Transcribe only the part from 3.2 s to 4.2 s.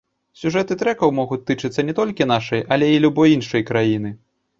іншай краіны.